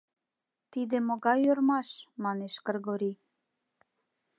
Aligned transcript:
—Тиде 0.71 0.97
могай 1.07 1.39
ӧрмаш?— 1.51 1.89
манеш 2.23 2.55
Кыргорий. 2.65 3.17